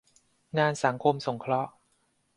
[0.57, 1.71] งานสังคมสงเคราะห์